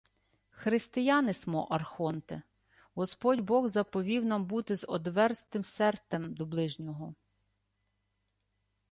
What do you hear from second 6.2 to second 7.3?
до ближнього.